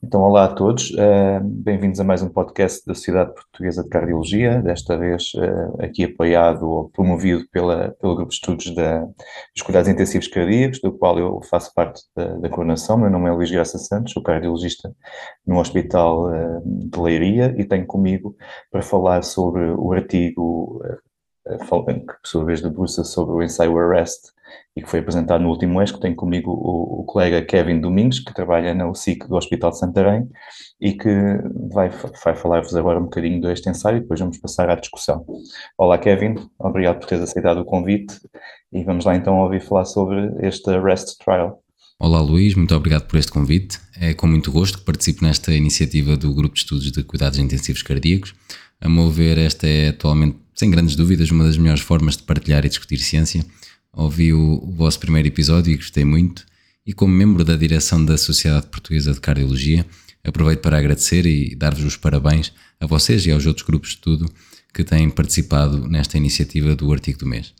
Então, 0.00 0.20
olá 0.20 0.44
a 0.44 0.54
todos, 0.54 0.90
uh, 0.92 1.40
bem-vindos 1.42 1.98
a 1.98 2.04
mais 2.04 2.22
um 2.22 2.28
podcast 2.28 2.86
da 2.86 2.94
Sociedade 2.94 3.34
Portuguesa 3.34 3.82
de 3.82 3.88
Cardiologia, 3.88 4.62
desta 4.62 4.96
vez 4.96 5.32
uh, 5.34 5.82
aqui 5.82 6.04
apoiado 6.04 6.62
ou 6.70 6.88
promovido 6.90 7.44
pela, 7.50 7.90
pelo 8.00 8.14
Grupo 8.14 8.30
de 8.30 8.36
Estudos 8.36 8.72
da, 8.76 9.00
dos 9.00 9.62
Cuidados 9.64 9.88
Intensivos 9.88 10.28
Cardíacos, 10.28 10.80
do 10.80 10.92
qual 10.92 11.18
eu 11.18 11.40
faço 11.50 11.74
parte 11.74 12.02
da, 12.14 12.26
da 12.36 12.48
coordenação. 12.48 12.96
Meu 12.96 13.10
nome 13.10 13.28
é 13.28 13.32
Luís 13.32 13.50
Graça 13.50 13.76
Santos, 13.76 14.12
sou 14.12 14.22
cardiologista 14.22 14.88
no 15.44 15.58
Hospital 15.58 16.28
uh, 16.28 16.62
de 16.64 17.00
Leiria 17.00 17.52
e 17.58 17.64
tenho 17.64 17.84
comigo 17.84 18.36
para 18.70 18.82
falar 18.82 19.24
sobre 19.24 19.68
o 19.68 19.92
artigo 19.92 20.80
que 21.56 22.20
por 22.20 22.28
sua 22.28 22.44
vez 22.44 22.60
debruça 22.60 23.04
sobre 23.04 23.34
o 23.34 23.42
ensaio 23.42 23.78
Arrest 23.78 24.32
e 24.76 24.82
que 24.82 24.88
foi 24.88 25.00
apresentado 25.00 25.42
no 25.42 25.48
último 25.48 25.82
que 25.84 26.00
tenho 26.00 26.14
comigo 26.14 26.50
o, 26.50 27.00
o, 27.00 27.04
colega 27.04 27.42
Kevin 27.42 27.80
Domingos, 27.80 28.20
que 28.20 28.34
trabalha 28.34 28.74
na 28.74 28.88
UCIC 28.88 29.26
do 29.26 29.36
Hospital 29.36 29.70
de 29.70 29.78
Santarém 29.78 30.28
e 30.80 30.92
que 30.92 31.10
vai, 31.72 31.90
vai 32.24 32.36
falar-vos 32.36 32.74
agora 32.76 32.98
um 32.98 33.04
bocadinho 33.04 33.40
deste 33.40 33.68
ensaio 33.68 33.98
e 33.98 34.00
depois 34.00 34.20
vamos 34.20 34.38
passar 34.38 34.70
à 34.70 34.74
discussão. 34.74 35.24
Olá 35.76 35.98
Kevin, 35.98 36.36
obrigado 36.58 37.00
por 37.00 37.08
teres 37.08 37.24
aceitado 37.24 37.60
o 37.60 37.64
convite 37.64 38.14
e 38.72 38.84
vamos 38.84 39.04
lá 39.04 39.16
então 39.16 39.38
ouvir 39.38 39.60
falar 39.60 39.84
sobre 39.84 40.32
este 40.46 40.70
Arrest 40.70 41.18
Trial. 41.24 41.62
Olá 42.00 42.20
Luís, 42.20 42.54
muito 42.54 42.74
obrigado 42.76 43.08
por 43.08 43.18
este 43.18 43.32
convite. 43.32 43.80
É 44.00 44.14
com 44.14 44.28
muito 44.28 44.52
gosto 44.52 44.78
que 44.78 44.84
participo 44.84 45.24
nesta 45.24 45.52
iniciativa 45.52 46.16
do 46.16 46.32
Grupo 46.32 46.54
de 46.54 46.60
Estudos 46.60 46.92
de 46.92 47.02
Cuidados 47.02 47.40
Intensivos 47.40 47.82
Cardíacos. 47.82 48.34
A 48.80 48.88
meu 48.88 49.10
ver, 49.10 49.36
esta 49.38 49.66
é 49.66 49.88
atualmente, 49.88 50.38
sem 50.58 50.70
grandes 50.72 50.96
dúvidas, 50.96 51.30
uma 51.30 51.44
das 51.44 51.56
melhores 51.56 51.82
formas 51.82 52.16
de 52.16 52.24
partilhar 52.24 52.66
e 52.66 52.68
discutir 52.68 52.98
ciência 52.98 53.46
ouvi 53.92 54.32
o, 54.32 54.60
o 54.62 54.72
vosso 54.72 54.98
primeiro 54.98 55.28
episódio 55.28 55.72
e 55.72 55.76
gostei 55.76 56.04
muito. 56.04 56.44
E 56.84 56.92
como 56.92 57.14
membro 57.14 57.44
da 57.44 57.56
direção 57.56 58.04
da 58.04 58.18
Sociedade 58.18 58.66
Portuguesa 58.66 59.12
de 59.12 59.20
Cardiologia, 59.20 59.86
aproveito 60.24 60.60
para 60.60 60.76
agradecer 60.76 61.26
e 61.26 61.54
dar-vos 61.54 61.84
os 61.84 61.96
parabéns 61.96 62.52
a 62.80 62.86
vocês 62.86 63.24
e 63.24 63.30
aos 63.30 63.46
outros 63.46 63.64
grupos 63.64 63.90
de 63.90 63.94
estudo 63.96 64.28
que 64.74 64.82
têm 64.82 65.08
participado 65.08 65.86
nesta 65.88 66.18
iniciativa 66.18 66.74
do 66.74 66.92
artigo 66.92 67.20
do 67.20 67.26
mês. 67.26 67.54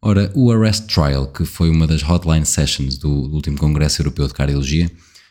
Ora, 0.00 0.32
o 0.34 0.50
Arrest 0.50 0.86
Trial, 0.92 1.28
que 1.28 1.44
foi 1.44 1.70
uma 1.70 1.86
das 1.86 2.02
hotline 2.02 2.44
sessions 2.44 2.98
do, 2.98 3.28
do 3.28 3.36
último 3.36 3.56
Congresso 3.56 4.02
Europeu 4.02 4.26
de 4.26 4.34
Cardiologia, 4.34 4.90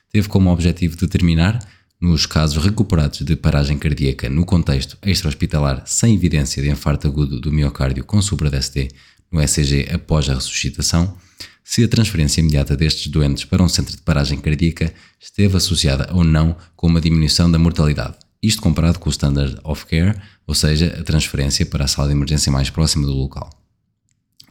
teve 0.09 0.29
como 0.29 0.49
objetivo 0.49 0.95
determinar, 0.95 1.59
nos 2.01 2.25
casos 2.25 2.63
recuperados 2.63 3.19
de 3.19 3.35
paragem 3.35 3.77
cardíaca 3.77 4.27
no 4.27 4.43
contexto 4.43 4.97
extra-hospitalar 5.03 5.83
sem 5.85 6.15
evidência 6.15 6.63
de 6.63 6.69
infarto 6.69 7.07
agudo 7.07 7.39
do 7.39 7.51
miocárdio 7.51 8.03
com 8.03 8.19
supra-DST 8.19 8.89
no 9.31 9.39
ECG 9.39 9.87
após 9.93 10.27
a 10.27 10.33
ressuscitação, 10.33 11.15
se 11.63 11.83
a 11.83 11.87
transferência 11.87 12.41
imediata 12.41 12.75
destes 12.75 13.07
doentes 13.07 13.45
para 13.45 13.63
um 13.63 13.69
centro 13.69 13.95
de 13.95 14.01
paragem 14.01 14.39
cardíaca 14.39 14.91
esteve 15.19 15.55
associada 15.55 16.09
ou 16.11 16.23
não 16.23 16.57
com 16.75 16.87
uma 16.87 16.99
diminuição 16.99 17.49
da 17.49 17.59
mortalidade. 17.59 18.17
Isto 18.41 18.61
comparado 18.61 18.97
com 18.97 19.07
o 19.07 19.11
Standard 19.11 19.57
of 19.63 19.85
Care, 19.85 20.19
ou 20.47 20.55
seja, 20.55 20.97
a 20.99 21.03
transferência 21.03 21.65
para 21.65 21.85
a 21.85 21.87
sala 21.87 22.07
de 22.07 22.15
emergência 22.15 22.51
mais 22.51 22.71
próxima 22.71 23.05
do 23.05 23.13
local. 23.13 23.49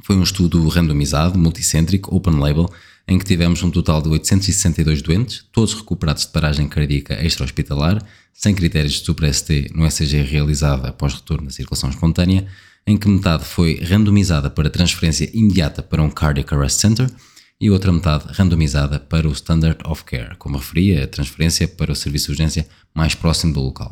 Foi 0.02 0.16
um 0.16 0.22
estudo 0.22 0.66
randomizado, 0.68 1.38
multicêntrico, 1.38 2.14
open 2.14 2.38
label, 2.38 2.72
em 3.10 3.18
que 3.18 3.24
tivemos 3.24 3.60
um 3.64 3.72
total 3.72 4.00
de 4.00 4.08
862 4.08 5.02
doentes, 5.02 5.44
todos 5.50 5.74
recuperados 5.74 6.24
de 6.24 6.28
paragem 6.28 6.68
cardíaca 6.68 7.14
extra-hospitalar, 7.14 8.00
sem 8.32 8.54
critérios 8.54 8.92
de 8.92 9.04
supra-ST 9.04 9.72
no 9.74 9.84
ECG 9.84 10.22
realizado 10.22 10.86
após 10.86 11.14
retorno 11.14 11.46
da 11.46 11.50
circulação 11.50 11.90
espontânea, 11.90 12.46
em 12.86 12.96
que 12.96 13.08
metade 13.08 13.44
foi 13.44 13.80
randomizada 13.82 14.48
para 14.48 14.70
transferência 14.70 15.28
imediata 15.34 15.82
para 15.82 16.00
um 16.00 16.08
Cardiac 16.08 16.54
Arrest 16.54 16.80
Center 16.80 17.10
e 17.60 17.68
outra 17.68 17.92
metade 17.92 18.26
randomizada 18.28 19.00
para 19.00 19.28
o 19.28 19.32
Standard 19.32 19.80
of 19.84 20.04
Care, 20.04 20.36
como 20.38 20.56
referia, 20.56 21.02
a 21.02 21.08
transferência 21.08 21.66
para 21.66 21.90
o 21.90 21.96
serviço 21.96 22.26
de 22.26 22.32
urgência 22.32 22.68
mais 22.94 23.16
próximo 23.16 23.52
do 23.52 23.60
local. 23.60 23.90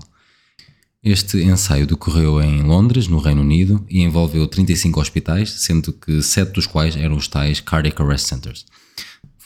Este 1.03 1.43
ensaio 1.43 1.89
decorreu 1.89 2.41
em 2.41 2.63
Londres, 2.63 3.09
no 3.09 3.19
Reino 3.19 3.41
Unido, 3.41 3.85
e 3.91 4.01
envolveu 4.01 4.47
35 4.47 5.01
hospitais, 5.01 5.51
sendo 5.51 5.93
que 5.93 6.23
7 6.23 6.53
dos 6.53 6.67
quais 6.67 6.95
eram 6.97 7.17
os 7.17 7.27
tais 7.27 7.61
Cardiac 7.61 8.01
Arrest 8.01 8.29
Centers. 8.29 8.65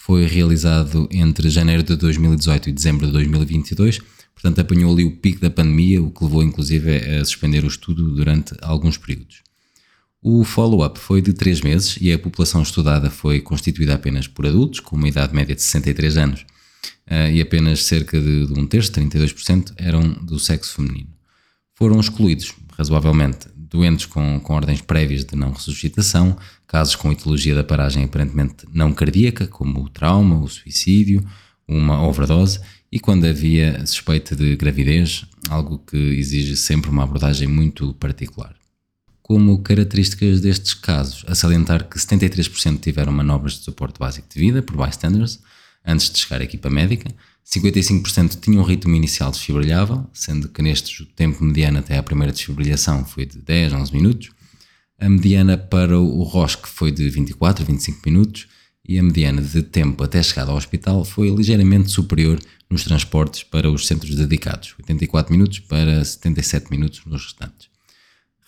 Foi 0.04 0.26
realizado 0.26 1.08
entre 1.10 1.48
janeiro 1.48 1.82
de 1.82 1.96
2018 1.96 2.68
e 2.68 2.72
dezembro 2.72 3.06
de 3.06 3.12
2022 3.12 4.00
Portanto, 4.42 4.60
apanhou 4.60 4.92
ali 4.92 5.04
o 5.04 5.16
pico 5.16 5.40
da 5.40 5.50
pandemia, 5.50 6.02
o 6.02 6.10
que 6.10 6.24
levou 6.24 6.42
inclusive 6.42 6.96
a 6.96 7.24
suspender 7.24 7.62
o 7.62 7.68
estudo 7.68 8.12
durante 8.12 8.52
alguns 8.60 8.98
períodos. 8.98 9.40
O 10.20 10.42
follow-up 10.42 10.98
foi 10.98 11.22
de 11.22 11.32
3 11.32 11.60
meses 11.60 11.96
e 12.00 12.12
a 12.12 12.18
população 12.18 12.60
estudada 12.62 13.08
foi 13.08 13.40
constituída 13.40 13.94
apenas 13.94 14.26
por 14.26 14.44
adultos, 14.44 14.80
com 14.80 14.96
uma 14.96 15.06
idade 15.06 15.32
média 15.32 15.54
de 15.54 15.62
63 15.62 16.16
anos, 16.16 16.44
eh, 17.06 17.34
e 17.34 17.40
apenas 17.40 17.84
cerca 17.84 18.20
de, 18.20 18.52
um 18.56 18.66
terço, 18.66 18.90
32%, 18.90 19.72
eram 19.76 20.08
do 20.12 20.40
sexo 20.40 20.74
feminino. 20.74 21.10
Foram 21.74 22.00
excluídos, 22.00 22.52
razoavelmente, 22.76 23.46
doentes 23.56 24.06
com, 24.06 24.40
com 24.40 24.54
ordens 24.54 24.80
prévias 24.80 25.24
de 25.24 25.36
não 25.36 25.52
ressuscitação, 25.52 26.36
casos 26.72 26.96
com 26.96 27.12
etiologia 27.12 27.54
da 27.54 27.62
paragem 27.62 28.02
aparentemente 28.02 28.66
não 28.72 28.94
cardíaca, 28.94 29.46
como 29.46 29.82
o 29.82 29.90
trauma, 29.90 30.40
o 30.40 30.48
suicídio, 30.48 31.22
uma 31.68 32.02
overdose, 32.02 32.60
e 32.90 32.98
quando 32.98 33.26
havia 33.26 33.84
suspeita 33.84 34.34
de 34.34 34.56
gravidez, 34.56 35.26
algo 35.50 35.78
que 35.78 35.98
exige 35.98 36.56
sempre 36.56 36.88
uma 36.88 37.02
abordagem 37.02 37.46
muito 37.46 37.92
particular. 37.94 38.56
Como 39.20 39.62
características 39.62 40.40
destes 40.40 40.72
casos, 40.72 41.26
a 41.28 41.34
salientar 41.34 41.86
que 41.86 41.98
73% 41.98 42.80
tiveram 42.80 43.12
manobras 43.12 43.58
de 43.58 43.64
suporte 43.64 43.98
básico 43.98 44.28
de 44.32 44.40
vida 44.40 44.62
por 44.62 44.74
bystanders 44.74 45.40
antes 45.84 46.08
de 46.08 46.18
chegar 46.20 46.40
à 46.40 46.44
equipa 46.44 46.70
médica, 46.70 47.14
55% 47.46 48.40
tinham 48.40 48.62
um 48.62 48.66
ritmo 48.66 48.94
inicial 48.96 49.30
desfibrilhável, 49.30 50.08
sendo 50.14 50.48
que 50.48 50.62
nestes 50.62 51.00
o 51.00 51.04
tempo 51.04 51.44
mediano 51.44 51.80
até 51.80 51.98
à 51.98 52.02
primeira 52.02 52.32
desfibrilhação 52.32 53.04
foi 53.04 53.26
de 53.26 53.38
10 53.40 53.74
a 53.74 53.78
11 53.78 53.92
minutos, 53.92 54.30
a 55.02 55.08
mediana 55.08 55.58
para 55.58 55.98
o 55.98 56.22
ROSC 56.22 56.68
foi 56.68 56.92
de 56.92 57.08
24 57.10 57.64
a 57.64 57.66
25 57.66 58.02
minutos 58.06 58.46
e 58.88 59.00
a 59.00 59.02
mediana 59.02 59.42
de 59.42 59.60
tempo 59.60 60.04
até 60.04 60.22
chegada 60.22 60.52
ao 60.52 60.56
hospital 60.56 61.04
foi 61.04 61.28
ligeiramente 61.28 61.90
superior 61.90 62.38
nos 62.70 62.84
transportes 62.84 63.42
para 63.42 63.68
os 63.68 63.88
centros 63.88 64.14
dedicados, 64.14 64.76
84 64.78 65.32
minutos 65.32 65.58
para 65.58 66.04
77 66.04 66.70
minutos 66.70 67.02
nos 67.04 67.24
restantes. 67.24 67.71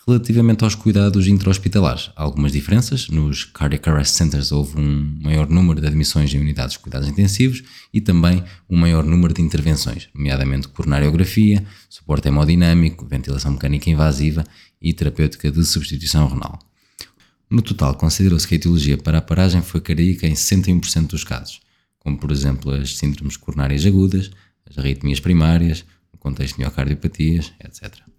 Relativamente 0.07 0.63
aos 0.63 0.75
cuidados 0.75 1.25
intra-hospitalares, 1.25 2.11
há 2.15 2.21
algumas 2.21 2.51
diferenças. 2.51 3.09
Nos 3.09 3.43
Cardiac 3.43 3.89
Arrest 3.89 4.13
Centers 4.13 4.51
houve 4.51 4.79
um 4.79 5.17
maior 5.19 5.49
número 5.49 5.81
de 5.81 5.87
admissões 5.87 6.31
em 6.31 6.39
unidades 6.39 6.73
de 6.73 6.79
cuidados 6.79 7.09
intensivos 7.09 7.63
e 7.91 7.99
também 7.99 8.43
um 8.69 8.77
maior 8.77 9.03
número 9.03 9.33
de 9.33 9.41
intervenções, 9.41 10.07
nomeadamente 10.13 10.67
coronariografia, 10.67 11.65
suporte 11.89 12.27
hemodinâmico, 12.27 13.03
ventilação 13.07 13.53
mecânica 13.53 13.89
invasiva 13.89 14.43
e 14.79 14.93
terapêutica 14.93 15.49
de 15.49 15.65
substituição 15.65 16.27
renal. 16.27 16.59
No 17.49 17.63
total, 17.63 17.95
considerou-se 17.95 18.47
que 18.47 18.53
a 18.53 18.57
etiologia 18.57 18.99
para 18.99 19.17
a 19.17 19.23
paragem 19.23 19.63
foi 19.63 19.81
cardíaca 19.81 20.27
em 20.27 20.33
61% 20.33 21.07
dos 21.07 21.23
casos, 21.23 21.61
como 21.97 22.19
por 22.19 22.31
exemplo 22.31 22.71
as 22.71 22.95
síndromes 22.95 23.37
coronárias 23.37 23.83
agudas, 23.83 24.29
as 24.69 24.77
arritmias 24.77 25.19
primárias, 25.19 25.83
no 26.13 26.19
contexto 26.19 26.57
de 26.57 26.61
miocardiopatias, 26.61 27.51
etc. 27.59 28.14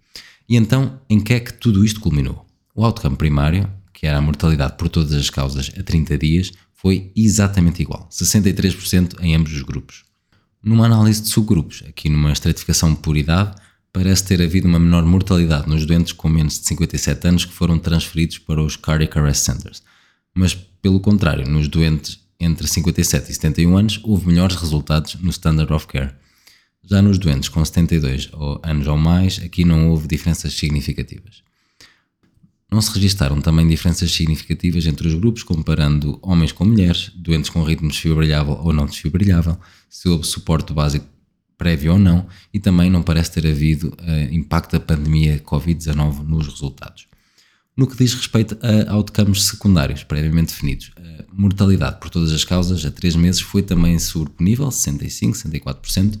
E 0.47 0.55
então, 0.55 0.99
em 1.09 1.19
que 1.19 1.33
é 1.33 1.39
que 1.39 1.53
tudo 1.53 1.83
isto 1.83 1.99
culminou? 1.99 2.45
O 2.73 2.85
outcome 2.85 3.15
primário, 3.17 3.69
que 3.93 4.07
era 4.07 4.17
a 4.17 4.21
mortalidade 4.21 4.77
por 4.77 4.87
todas 4.87 5.13
as 5.13 5.29
causas 5.29 5.71
a 5.77 5.83
30 5.83 6.17
dias, 6.17 6.51
foi 6.73 7.11
exatamente 7.15 7.81
igual, 7.81 8.07
63% 8.11 9.15
em 9.21 9.35
ambos 9.35 9.51
os 9.53 9.63
grupos. 9.63 10.05
Numa 10.63 10.85
análise 10.85 11.21
de 11.21 11.27
subgrupos, 11.27 11.83
aqui 11.87 12.07
numa 12.07 12.31
estratificação 12.31 12.93
por 12.93 13.17
idade, 13.17 13.55
parece 13.91 14.23
ter 14.25 14.41
havido 14.41 14.67
uma 14.67 14.79
menor 14.79 15.03
mortalidade 15.05 15.67
nos 15.67 15.85
doentes 15.85 16.13
com 16.13 16.29
menos 16.29 16.59
de 16.59 16.67
57 16.67 17.27
anos 17.27 17.45
que 17.45 17.53
foram 17.53 17.79
transferidos 17.79 18.37
para 18.37 18.61
os 18.61 18.75
Cardiac 18.75 19.17
Arrest 19.17 19.43
Centers. 19.43 19.83
Mas, 20.35 20.53
pelo 20.53 20.99
contrário, 20.99 21.49
nos 21.49 21.67
doentes 21.67 22.19
entre 22.39 22.67
57 22.67 23.31
e 23.31 23.33
71 23.33 23.77
anos, 23.77 23.99
houve 24.03 24.27
melhores 24.27 24.55
resultados 24.55 25.15
no 25.15 25.29
Standard 25.31 25.73
of 25.73 25.87
Care. 25.87 26.13
Já 26.89 27.01
nos 27.01 27.17
doentes 27.17 27.49
com 27.49 27.63
72 27.63 28.31
anos 28.63 28.87
ou 28.87 28.97
mais, 28.97 29.41
aqui 29.43 29.65
não 29.65 29.89
houve 29.89 30.07
diferenças 30.07 30.53
significativas. 30.53 31.43
Não 32.71 32.81
se 32.81 32.93
registaram 32.93 33.41
também 33.41 33.67
diferenças 33.67 34.11
significativas 34.11 34.85
entre 34.85 35.07
os 35.07 35.13
grupos, 35.13 35.43
comparando 35.43 36.17
homens 36.21 36.53
com 36.53 36.63
mulheres, 36.63 37.11
doentes 37.15 37.49
com 37.49 37.63
ritmo 37.63 37.89
desfibrilhável 37.89 38.53
ou 38.53 38.71
não 38.71 38.85
desfibrilhável, 38.85 39.57
se 39.89 40.07
houve 40.07 40.25
suporte 40.25 40.71
básico 40.71 41.05
prévio 41.57 41.93
ou 41.93 41.99
não, 41.99 42.27
e 42.53 42.59
também 42.59 42.89
não 42.89 43.03
parece 43.03 43.31
ter 43.31 43.47
havido 43.47 43.87
uh, 43.87 44.33
impacto 44.33 44.73
da 44.73 44.79
pandemia 44.79 45.39
Covid-19 45.39 46.23
nos 46.23 46.47
resultados. 46.47 47.07
No 47.75 47.87
que 47.87 47.97
diz 47.97 48.13
respeito 48.13 48.57
a 48.61 48.93
outcomes 48.93 49.43
secundários 49.43 50.03
previamente 50.03 50.53
definidos, 50.53 50.91
a 50.97 51.25
mortalidade 51.33 51.99
por 51.99 52.09
todas 52.09 52.31
as 52.31 52.43
causas 52.43 52.85
a 52.85 52.91
3 52.91 53.15
meses 53.15 53.41
foi 53.41 53.61
também 53.61 53.99
sobreponível, 53.99 54.67
65%, 54.67 55.33
64%, 55.33 56.19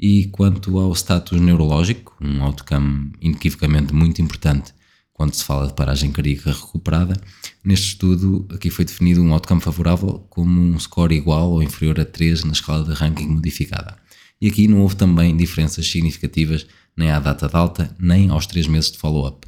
e 0.00 0.28
quanto 0.28 0.78
ao 0.78 0.92
status 0.94 1.38
neurológico, 1.38 2.16
um 2.22 2.42
outcome 2.42 3.12
inequivocamente 3.20 3.92
muito 3.92 4.22
importante 4.22 4.72
quando 5.12 5.34
se 5.34 5.44
fala 5.44 5.66
de 5.66 5.74
paragem 5.74 6.10
cardíaca 6.10 6.50
recuperada, 6.50 7.20
neste 7.62 7.88
estudo 7.88 8.48
aqui 8.50 8.70
foi 8.70 8.86
definido 8.86 9.20
um 9.20 9.34
outcome 9.34 9.60
favorável 9.60 10.26
como 10.30 10.58
um 10.58 10.78
score 10.78 11.14
igual 11.14 11.50
ou 11.50 11.62
inferior 11.62 12.00
a 12.00 12.06
3 12.06 12.44
na 12.44 12.52
escala 12.52 12.82
de 12.82 12.94
ranking 12.94 13.26
modificada 13.26 13.98
E 14.40 14.48
aqui 14.48 14.66
não 14.66 14.80
houve 14.80 14.96
também 14.96 15.36
diferenças 15.36 15.86
significativas 15.86 16.66
nem 16.96 17.10
à 17.10 17.20
data 17.20 17.46
de 17.46 17.54
alta, 17.54 17.94
nem 17.98 18.30
aos 18.30 18.46
três 18.46 18.66
meses 18.66 18.90
de 18.90 18.96
follow-up. 18.96 19.46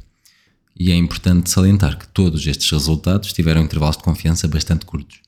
E 0.78 0.92
é 0.92 0.96
importante 0.96 1.48
salientar 1.48 1.98
que 1.98 2.08
todos 2.08 2.46
estes 2.46 2.70
resultados 2.70 3.32
tiveram 3.32 3.62
intervalos 3.62 3.96
de 3.96 4.02
confiança 4.02 4.46
bastante 4.46 4.84
curtos. 4.84 5.22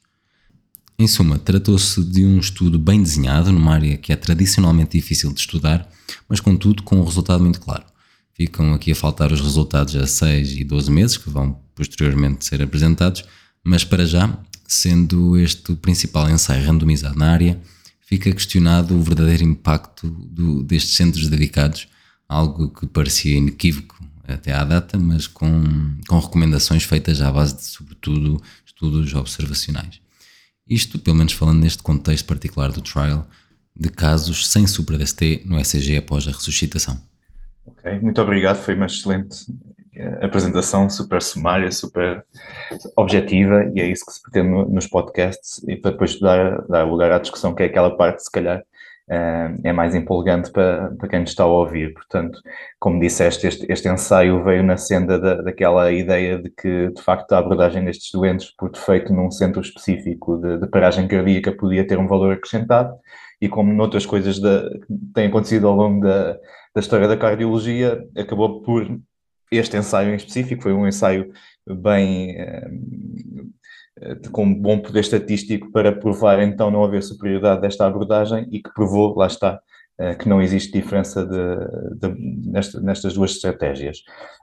Em 0.97 1.09
suma, 1.09 1.41
tratou-se 1.41 2.05
de 2.05 2.25
um 2.25 2.39
estudo 2.39 2.79
bem 2.79 3.03
desenhado 3.03 3.51
numa 3.51 3.75
área 3.75 3.97
que 3.97 4.13
é 4.13 4.17
tradicionalmente 4.17 4.97
difícil 4.97 5.33
de 5.33 5.41
estudar, 5.41 5.89
mas 6.29 6.39
contudo 6.39 6.85
com 6.85 7.01
um 7.01 7.05
resultado 7.05 7.43
muito 7.43 7.61
claro. 7.61 7.85
Ficam 8.33 8.73
aqui 8.73 8.93
a 8.93 8.95
faltar 8.95 9.33
os 9.33 9.41
resultados 9.41 9.97
a 9.97 10.07
6 10.07 10.53
e 10.53 10.63
12 10.63 10.91
meses, 10.93 11.17
que 11.17 11.29
vão 11.29 11.61
posteriormente 11.75 12.45
ser 12.45 12.63
apresentados, 12.63 13.25
mas 13.65 13.83
para 13.83 14.07
já, 14.07 14.39
sendo 14.69 15.37
este 15.37 15.73
o 15.73 15.77
principal 15.77 16.31
ensaio 16.31 16.65
randomizado 16.65 17.19
na 17.19 17.33
área, 17.33 17.61
fica 18.01 18.31
questionado 18.33 18.97
o 18.97 19.03
verdadeiro 19.03 19.43
impacto 19.43 20.09
do, 20.09 20.63
destes 20.63 20.95
centros 20.95 21.29
dedicados, 21.29 21.89
algo 22.29 22.69
que 22.69 22.87
parecia 22.87 23.37
inequívoco 23.37 23.97
até 24.29 24.53
à 24.53 24.63
data, 24.63 24.97
mas 24.97 25.27
com, 25.27 25.65
com 26.07 26.21
recomendações 26.21 26.85
feitas 26.85 27.21
à 27.21 27.33
base 27.33 27.57
de, 27.57 27.65
sobretudo, 27.65 28.41
estudos 28.65 29.13
observacionais. 29.13 30.04
Isto, 30.69 30.99
pelo 30.99 31.17
menos 31.17 31.33
falando 31.33 31.61
neste 31.61 31.83
contexto 31.83 32.27
particular 32.27 32.73
do 32.73 32.81
trial, 32.81 33.27
de 33.77 33.89
casos 33.89 34.49
sem 34.49 34.67
supra-DST 34.67 35.43
no 35.45 35.59
ECG 35.59 35.99
após 35.99 36.27
a 36.27 36.31
ressuscitação. 36.31 36.99
Ok, 37.67 37.99
muito 38.01 38.21
obrigado, 38.21 38.57
foi 38.57 38.75
uma 38.75 38.87
excelente 38.87 39.47
eh, 39.95 40.25
apresentação, 40.25 40.89
super 40.89 41.21
sumária, 41.23 41.71
super 41.73 42.25
objetiva, 42.97 43.71
e 43.75 43.81
é 43.81 43.87
isso 43.91 44.05
que 44.07 44.13
se 44.13 44.23
pretende 44.23 44.49
nos 44.71 44.87
podcasts, 44.87 45.63
e 45.69 45.77
para 45.77 45.93
depois 45.93 46.19
dar, 46.21 46.63
dar 46.67 46.85
lugar 46.85 47.13
à 47.13 47.19
discussão, 47.19 47.55
que 47.55 47.63
é 47.63 47.67
aquela 47.67 47.97
parte, 47.97 48.23
se 48.23 48.31
calhar, 48.31 48.63
é 49.09 49.73
mais 49.73 49.95
empolgante 49.95 50.51
para, 50.51 50.91
para 50.97 51.09
quem 51.09 51.23
está 51.23 51.45
a 51.45 51.47
ouvir. 51.47 51.93
Portanto, 51.93 52.41
como 52.79 53.01
disseste, 53.01 53.47
este, 53.47 53.67
este 53.71 53.89
ensaio 53.89 54.43
veio 54.43 54.63
na 54.63 54.77
senda 54.77 55.19
da, 55.19 55.43
daquela 55.43 55.93
ideia 55.93 56.39
de 56.39 56.51
que, 56.51 56.91
de 56.91 57.03
facto, 57.03 57.33
a 57.33 57.39
abordagem 57.39 57.85
destes 57.85 58.11
doentes, 58.13 58.51
por 58.57 58.71
defeito 58.71 59.13
num 59.13 59.31
centro 59.31 59.61
específico 59.61 60.39
de, 60.39 60.59
de 60.59 60.67
paragem 60.69 61.07
cardíaca, 61.07 61.53
podia 61.53 61.87
ter 61.87 61.99
um 61.99 62.07
valor 62.07 62.33
acrescentado, 62.33 62.95
e 63.41 63.49
como 63.49 63.73
noutras 63.73 64.07
coisas 64.07 64.41
da, 64.41 64.71
que 64.71 64.87
têm 65.15 65.27
acontecido 65.27 65.69
ao 65.69 65.75
longo 65.75 66.01
da, 66.03 66.35
da 66.75 66.81
história 66.81 67.07
da 67.07 67.17
cardiologia, 67.17 68.03
acabou 68.17 68.63
por 68.63 68.87
este 69.51 69.77
ensaio 69.77 70.13
em 70.13 70.17
específico, 70.17 70.63
foi 70.63 70.73
um 70.73 70.87
ensaio 70.87 71.31
bem 71.67 72.37
uh, 72.41 73.54
com 74.31 74.53
bom 74.53 74.79
poder 74.79 75.01
estatístico 75.01 75.71
para 75.73 75.93
provar 75.93 76.41
então 76.43 76.71
não 76.71 76.85
haver 76.85 77.03
superioridade 77.03 77.61
desta 77.61 77.87
abordagem 77.87 78.47
e 78.51 78.61
que 78.61 78.73
provou, 78.73 79.17
lá 79.17 79.27
está, 79.27 79.61
uh, 79.99 80.17
que 80.19 80.29
não 80.29 80.43
existe 80.43 80.73
diferença 80.73 81.25
de, 81.25 81.99
de, 81.99 82.51
nesta, 82.51 82.81
nestas 82.81 83.15
duas 83.15 83.33
estratégias. 83.33 83.99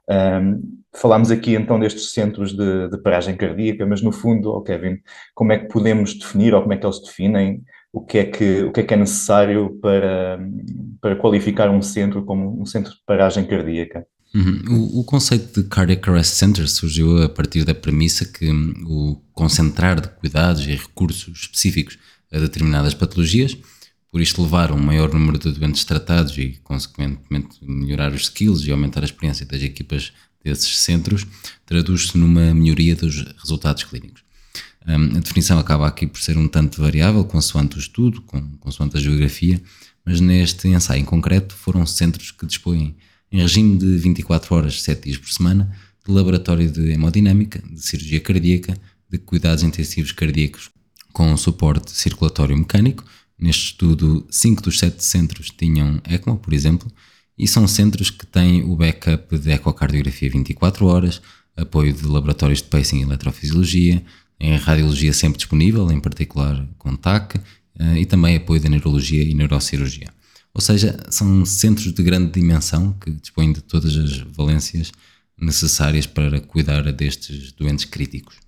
Um, 0.10 0.82
falámos 0.94 1.32
aqui 1.32 1.56
então 1.56 1.80
destes 1.80 2.12
centros 2.12 2.54
de, 2.54 2.90
de, 2.90 2.98
paragem 3.02 3.36
cardíaca, 3.36 3.86
mas 3.86 4.02
no 4.02 4.12
fundo, 4.12 4.52
oh 4.52 4.62
Kevin, 4.62 5.00
como 5.34 5.52
é 5.52 5.60
que 5.60 5.68
podemos 5.68 6.18
definir 6.18 6.54
ou 6.54 6.62
como 6.62 6.74
é 6.74 6.78
que 6.78 6.86
eles 6.86 7.02
definem 7.02 7.64
o 7.94 8.02
que 8.02 8.18
é 8.20 8.26
que, 8.26 8.64
o 8.64 8.72
que, 8.72 8.80
é, 8.80 8.84
que 8.84 8.94
é 8.94 8.98
necessário 8.98 9.78
para, 9.82 10.40
para 11.02 11.16
qualificar 11.16 11.70
um 11.70 11.82
centro 11.82 12.24
como 12.24 12.62
um 12.62 12.66
centro 12.66 12.94
de 12.94 13.02
paragem 13.06 13.46
cardíaca? 13.46 14.08
Uhum. 14.34 14.62
O, 14.70 15.00
o, 15.02 15.04
conceito 15.04 15.62
de 15.62 15.68
Cardiac 15.68 16.10
Arrest 16.10 16.36
Center 16.36 16.68
surgiu 16.70 17.22
a 17.22 17.28
partir 17.28 17.66
da 17.66 17.76
premissa 17.76 18.24
que 18.24 18.50
hum, 18.50 18.74
o 18.86 19.22
concentrar 19.34 20.00
de 20.00 20.08
cuidados 20.08 20.66
e 20.66 20.72
recursos 20.72 21.42
específicos 21.42 21.98
a 22.32 22.40
determinadas 22.40 22.94
patologias, 22.94 23.58
por 24.10 24.22
isto 24.22 24.42
levar 24.42 24.72
um 24.72 24.78
maior 24.78 25.14
número 25.14 25.38
de 25.38 25.52
doentes 25.52 25.84
tratados 25.84 26.38
e, 26.38 26.60
consequentemente, 26.64 27.58
melhorar 27.62 28.14
os 28.14 28.24
skills 28.24 28.66
e 28.66 28.72
aumentar 28.72 29.02
a 29.02 29.06
experiência 29.06 29.46
das 29.46 29.62
equipas 29.62 30.14
desses 30.44 30.78
centros, 30.80 31.28
traduz-se 31.66 32.18
numa 32.18 32.54
melhoria 32.54 32.96
dos 32.96 33.24
resultados 33.38 33.84
clínicos. 33.84 34.24
Um, 34.88 35.18
a 35.18 35.20
definição 35.20 35.60
acaba 35.60 35.88
aqui 35.88 36.08
por 36.08 36.20
ser 36.20 36.38
um 36.38 36.48
tanto 36.48 36.82
variável, 36.82 37.24
consoante 37.24 37.78
o 37.78 37.80
estudo, 37.80 38.22
consoante 38.60 38.98
a 38.98 39.00
geografia, 39.00 39.62
mas 40.04 40.20
neste 40.20 40.68
ensaio 40.70 41.02
em 41.02 41.06
concreto 41.06 41.54
foram 41.54 41.86
centros 41.86 42.32
que 42.32 42.46
dispõem 42.46 42.96
em 43.32 43.40
regime 43.40 43.78
de 43.78 43.98
24 43.98 44.56
horas, 44.56 44.82
7 44.82 45.04
dias 45.04 45.18
por 45.18 45.30
semana, 45.30 45.72
de 46.06 46.12
laboratório 46.12 46.70
de 46.70 46.92
hemodinâmica, 46.92 47.62
de 47.62 47.82
cirurgia 47.82 48.20
cardíaca, 48.20 48.78
de 49.10 49.18
cuidados 49.18 49.64
intensivos 49.64 50.12
cardíacos 50.12 50.70
com 51.12 51.36
suporte 51.38 51.92
circulatório 51.92 52.58
mecânico. 52.58 53.04
Neste 53.38 53.66
estudo, 53.66 54.26
5 54.30 54.62
dos 54.62 54.80
7 54.80 55.04
centros 55.04 55.50
tinham 55.50 56.02
ECMO, 56.10 56.38
por 56.38 56.54
exemplo, 56.54 56.92
e 57.38 57.48
são 57.48 57.68
centros 57.68 58.10
que 58.10 58.26
têm 58.26 58.64
o 58.64 58.76
backup 58.76 59.38
de 59.38 59.52
ecocardiografia 59.52 60.30
24 60.30 60.86
horas, 60.86 61.22
apoio 61.56 61.94
de 61.94 62.06
laboratórios 62.06 62.62
de 62.62 62.68
pacing 62.68 63.00
e 63.00 63.04
eletrofisiologia, 63.04 64.04
em 64.40 64.56
radiologia 64.58 65.14
sempre 65.14 65.38
disponível, 65.38 65.92
em 65.92 66.00
particular 66.00 66.68
com 66.78 66.96
TAC, 66.96 67.40
eh, 67.80 68.00
e 68.00 68.06
também 68.06 68.36
apoio 68.36 68.62
da 68.62 68.70
neurologia 68.70 69.24
e 69.24 69.34
neurocirurgia. 69.34 70.10
Ou 70.54 70.62
seja, 70.62 70.98
são 71.10 71.46
centros 71.46 71.94
de 71.94 72.04
grande 72.04 72.32
dimensão 72.32 72.94
que 72.94 73.12
dispõem 73.12 73.54
de 73.54 73.62
todas 73.62 73.96
as 73.96 74.18
valências 74.20 74.92
necessárias 75.40 76.06
para 76.06 76.40
cuidar 76.42 76.84
destes 76.92 77.52
doentes 77.54 77.86
críticos. 77.86 78.40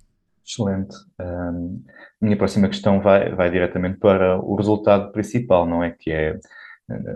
Excelente. 0.46 0.94
Um, 1.18 1.82
minha 2.20 2.36
próxima 2.36 2.68
questão 2.68 3.00
vai, 3.00 3.34
vai 3.34 3.50
diretamente 3.50 3.98
para 3.98 4.38
o 4.38 4.54
resultado 4.54 5.10
principal, 5.10 5.66
não 5.66 5.82
é? 5.82 5.90
Que 5.90 6.10
é 6.10 6.38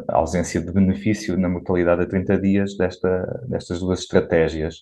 a 0.08 0.16
ausência 0.16 0.60
de 0.60 0.72
benefício 0.72 1.36
na 1.36 1.48
mortalidade 1.48 2.02
a 2.02 2.06
30 2.06 2.40
dias 2.40 2.76
desta, 2.76 3.44
destas 3.48 3.80
duas 3.80 4.00
estratégias. 4.00 4.76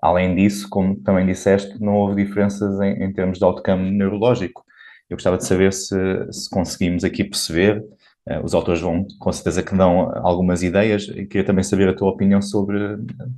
Além 0.00 0.36
disso, 0.36 0.68
como 0.70 0.96
também 1.00 1.26
disseste, 1.26 1.80
não 1.82 1.94
houve 1.94 2.24
diferenças 2.24 2.80
em, 2.80 3.02
em 3.02 3.12
termos 3.12 3.38
de 3.38 3.44
outcome 3.44 3.90
neurológico. 3.90 4.64
Eu 5.10 5.16
gostava 5.16 5.36
de 5.36 5.44
saber 5.44 5.72
se, 5.72 5.96
se 6.30 6.48
conseguimos 6.48 7.02
aqui 7.02 7.24
perceber 7.24 7.78
eh, 7.78 7.84
os 8.44 8.54
autores 8.54 8.80
vão, 8.80 9.06
com 9.18 9.32
certeza, 9.32 9.62
que 9.62 9.74
dão 9.76 10.10
algumas 10.16 10.62
ideias. 10.62 11.04
E 11.08 11.24
queria 11.26 11.44
também 11.44 11.64
saber 11.64 11.88
a 11.88 11.94
tua 11.94 12.10
opinião 12.10 12.42
sobre 12.42 12.78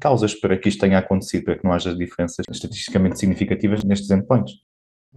causas 0.01 0.35
para 0.35 0.57
que 0.57 0.69
isto 0.69 0.81
tenha 0.81 0.99
acontecido, 0.99 1.45
para 1.45 1.59
que 1.59 1.65
não 1.65 1.73
haja 1.73 1.95
diferenças 1.95 2.45
estatisticamente 2.51 3.19
significativas 3.19 3.85
nestes 3.85 4.11
endpoints. 4.11 4.55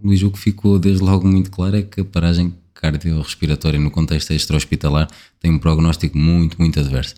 Luís, 0.02 0.22
o 0.22 0.30
que 0.30 0.38
ficou 0.38 0.78
desde 0.78 1.02
logo 1.02 1.26
muito 1.26 1.50
claro 1.50 1.76
é 1.76 1.82
que 1.82 2.00
a 2.00 2.04
paragem 2.04 2.54
cardiorrespiratória 2.74 3.78
no 3.78 3.90
contexto 3.90 4.32
extra-hospitalar 4.32 5.08
tem 5.40 5.50
um 5.50 5.58
prognóstico 5.58 6.18
muito, 6.18 6.60
muito 6.60 6.78
adverso. 6.78 7.14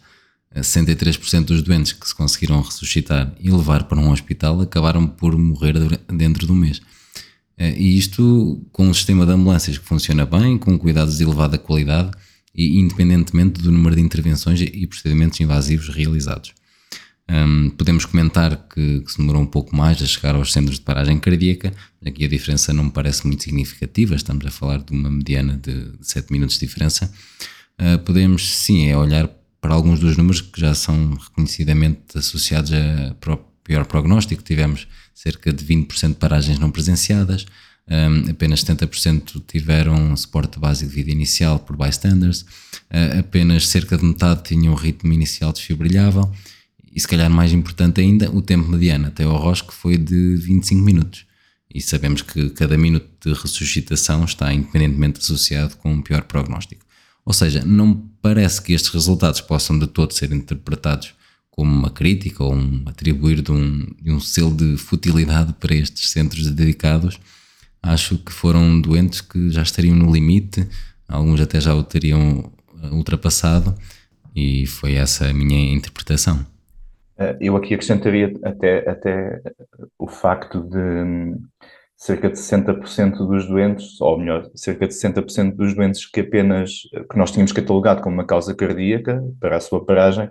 63% 0.54 1.44
dos 1.44 1.62
doentes 1.62 1.92
que 1.92 2.06
se 2.06 2.14
conseguiram 2.14 2.60
ressuscitar 2.60 3.32
e 3.40 3.50
levar 3.50 3.84
para 3.84 3.98
um 3.98 4.10
hospital 4.10 4.60
acabaram 4.60 5.06
por 5.06 5.36
morrer 5.36 5.74
dentro 6.08 6.46
de 6.46 6.52
um 6.52 6.54
mês. 6.54 6.80
Eh, 7.58 7.74
e 7.76 7.98
isto 7.98 8.62
com 8.72 8.86
um 8.86 8.94
sistema 8.94 9.26
de 9.26 9.32
ambulâncias 9.32 9.76
que 9.76 9.84
funciona 9.84 10.24
bem, 10.24 10.56
com 10.56 10.78
cuidados 10.78 11.18
de 11.18 11.24
elevada 11.24 11.58
qualidade 11.58 12.10
e 12.56 12.78
independentemente 12.78 13.60
do 13.60 13.70
número 13.70 13.94
de 13.94 14.00
intervenções 14.00 14.60
e 14.60 14.86
procedimentos 14.86 15.38
invasivos 15.40 15.88
realizados. 15.88 16.54
Um, 17.28 17.70
podemos 17.70 18.04
comentar 18.04 18.68
que, 18.68 19.00
que, 19.00 19.10
se 19.10 19.18
demorou 19.18 19.42
um 19.42 19.46
pouco 19.46 19.74
mais 19.74 20.00
a 20.00 20.06
chegar 20.06 20.36
aos 20.36 20.52
centros 20.52 20.76
de 20.76 20.84
paragem 20.84 21.18
cardíaca, 21.18 21.72
aqui 22.04 22.24
a 22.24 22.28
diferença 22.28 22.72
não 22.72 22.84
me 22.84 22.90
parece 22.92 23.26
muito 23.26 23.42
significativa, 23.42 24.14
estamos 24.14 24.46
a 24.46 24.50
falar 24.50 24.78
de 24.78 24.92
uma 24.92 25.10
mediana 25.10 25.60
de 25.60 25.90
7 26.00 26.32
minutos 26.32 26.56
de 26.56 26.66
diferença. 26.66 27.12
Uh, 27.80 27.98
podemos 27.98 28.56
sim 28.56 28.88
é 28.88 28.96
olhar 28.96 29.28
para 29.60 29.74
alguns 29.74 29.98
dos 29.98 30.16
números 30.16 30.40
que 30.40 30.60
já 30.60 30.72
são 30.72 31.14
reconhecidamente 31.14 32.16
associados 32.16 32.72
a 32.72 33.16
pior 33.64 33.84
prognóstico, 33.86 34.42
tivemos 34.42 34.86
cerca 35.12 35.52
de 35.52 35.64
20% 35.64 36.10
de 36.10 36.14
paragens 36.14 36.60
não 36.60 36.70
presenciadas, 36.70 37.44
um, 37.88 38.30
apenas 38.30 38.64
70% 38.64 39.42
tiveram 39.46 40.16
suporte 40.16 40.58
básico 40.58 40.90
de 40.90 40.96
vida 40.96 41.10
inicial 41.10 41.58
por 41.58 41.76
bystanders, 41.76 42.42
uh, 42.42 43.20
apenas 43.20 43.68
cerca 43.68 43.96
de 43.96 44.04
metade 44.04 44.42
tinham 44.44 44.72
um 44.72 44.76
ritmo 44.76 45.12
inicial 45.12 45.52
desfibrilhável 45.52 46.30
e, 46.96 47.00
se 47.00 47.06
calhar 47.06 47.30
mais 47.30 47.52
importante 47.52 48.00
ainda, 48.00 48.30
o 48.30 48.40
tempo 48.40 48.68
mediano 48.70 49.08
até 49.08 49.24
ao 49.24 49.36
ROSC 49.36 49.70
foi 49.70 49.98
de 49.98 50.34
25 50.36 50.82
minutos. 50.82 51.26
E 51.72 51.78
sabemos 51.78 52.22
que 52.22 52.48
cada 52.50 52.78
minuto 52.78 53.06
de 53.22 53.38
ressuscitação 53.38 54.24
está 54.24 54.50
independentemente 54.50 55.20
associado 55.20 55.76
com 55.76 55.92
um 55.92 56.00
pior 56.00 56.22
prognóstico. 56.22 56.86
Ou 57.22 57.34
seja, 57.34 57.62
não 57.62 58.08
parece 58.22 58.62
que 58.62 58.72
estes 58.72 58.90
resultados 58.90 59.42
possam 59.42 59.78
de 59.78 59.86
todo 59.86 60.14
ser 60.14 60.32
interpretados 60.32 61.12
como 61.50 61.70
uma 61.70 61.90
crítica 61.90 62.42
ou 62.42 62.54
um 62.54 62.82
atribuir 62.86 63.42
de 63.42 63.52
um, 63.52 63.86
de 64.00 64.10
um 64.10 64.18
selo 64.18 64.56
de 64.56 64.78
futilidade 64.78 65.52
para 65.60 65.74
estes 65.74 66.08
centros 66.08 66.50
dedicados 66.50 67.20
acho 67.82 68.18
que 68.18 68.32
foram 68.32 68.80
doentes 68.80 69.20
que 69.20 69.50
já 69.50 69.62
estariam 69.62 69.94
no 69.94 70.12
limite, 70.12 70.68
alguns 71.08 71.40
até 71.40 71.60
já 71.60 71.74
o 71.74 71.82
teriam 71.82 72.50
ultrapassado, 72.92 73.74
e 74.34 74.66
foi 74.66 74.94
essa 74.94 75.28
a 75.28 75.32
minha 75.32 75.74
interpretação. 75.74 76.44
Eh, 77.18 77.36
eu 77.40 77.56
aqui 77.56 77.74
acrescentaria 77.74 78.32
até, 78.44 78.88
até 78.88 79.40
o 79.98 80.06
facto 80.06 80.62
de, 80.62 81.38
cerca 81.96 82.28
de 82.28 82.36
60% 82.36 83.26
dos 83.26 83.46
doentes, 83.46 84.00
ou 84.00 84.18
melhor, 84.18 84.50
cerca 84.54 84.86
de 84.86 84.94
60% 84.94 85.56
dos 85.56 85.74
doentes 85.74 86.06
que 86.06 86.20
apenas, 86.20 86.82
que 87.10 87.16
nós 87.16 87.30
tínhamos 87.30 87.52
catalogado 87.52 88.02
como 88.02 88.14
uma 88.14 88.26
causa 88.26 88.54
cardíaca 88.54 89.22
para 89.40 89.56
a 89.56 89.60
sua 89.60 89.84
paragem, 89.84 90.30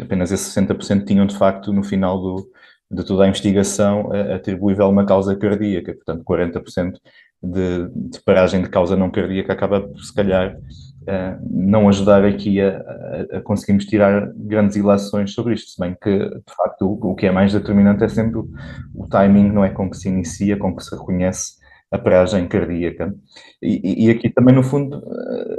apenas 0.00 0.32
esses 0.32 0.54
60% 0.54 1.04
tinham 1.04 1.26
de 1.26 1.36
facto 1.36 1.72
no 1.72 1.82
final 1.82 2.18
do, 2.18 2.50
de 2.90 3.04
toda 3.04 3.24
a 3.24 3.28
investigação 3.28 4.06
uh, 4.06 4.34
atribuível 4.34 4.86
a 4.86 4.88
uma 4.88 5.04
causa 5.04 5.36
cardíaca, 5.36 5.94
portanto 5.94 6.24
40% 6.24 6.94
de, 7.42 7.88
de 7.94 8.20
paragem 8.24 8.62
de 8.62 8.68
causa 8.68 8.96
não 8.96 9.10
cardíaca 9.10 9.52
acaba 9.52 9.80
por 9.80 10.00
se 10.00 10.14
calhar 10.14 10.56
uh, 10.56 11.48
não 11.50 11.88
ajudar 11.88 12.24
aqui 12.24 12.60
a, 12.60 12.78
a, 12.78 13.38
a, 13.38 13.40
conseguirmos 13.42 13.84
tirar 13.86 14.32
grandes 14.34 14.76
ilações 14.76 15.32
sobre 15.32 15.54
isto, 15.54 15.70
se 15.70 15.80
bem 15.80 15.96
que, 16.00 16.18
de 16.18 16.54
facto, 16.56 16.86
o, 16.86 17.10
o, 17.10 17.14
que 17.14 17.26
é 17.26 17.30
mais 17.30 17.52
determinante 17.52 18.04
é 18.04 18.08
sempre 18.08 18.38
o, 18.38 18.48
o, 18.94 19.06
timing, 19.06 19.50
não 19.50 19.64
é? 19.64 19.70
Com 19.70 19.90
que 19.90 19.96
se 19.96 20.08
inicia, 20.08 20.56
com 20.56 20.74
que 20.74 20.82
se 20.82 20.94
reconhece 20.94 21.58
a 21.90 21.98
paragem 21.98 22.46
cardíaca. 22.46 23.14
E, 23.62 24.06
e, 24.06 24.10
aqui 24.10 24.28
também, 24.28 24.54
no 24.54 24.62
fundo, 24.62 25.02